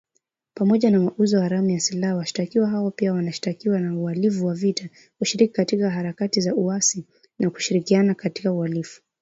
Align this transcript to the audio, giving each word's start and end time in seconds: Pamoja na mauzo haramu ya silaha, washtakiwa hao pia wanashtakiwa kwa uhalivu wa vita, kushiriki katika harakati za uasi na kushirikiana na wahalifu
Pamoja 0.53 0.89
na 0.91 0.99
mauzo 0.99 1.39
haramu 1.39 1.69
ya 1.69 1.79
silaha, 1.79 2.15
washtakiwa 2.15 2.69
hao 2.69 2.91
pia 2.91 3.13
wanashtakiwa 3.13 3.79
kwa 3.79 3.93
uhalivu 3.95 4.45
wa 4.45 4.53
vita, 4.53 4.89
kushiriki 5.17 5.53
katika 5.53 5.89
harakati 5.89 6.41
za 6.41 6.55
uasi 6.55 7.05
na 7.39 7.49
kushirikiana 7.49 8.15
na 8.43 8.53
wahalifu 8.53 9.01